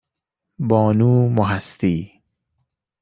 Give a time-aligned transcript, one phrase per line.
[0.59, 2.21] بانو مهستی